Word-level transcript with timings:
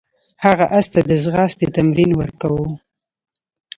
هغه 0.43 0.65
اس 0.77 0.85
ته 0.93 0.99
د 1.09 1.11
ځغاستې 1.23 1.65
تمرین 1.75 2.11
ورکاوه. 2.15 2.67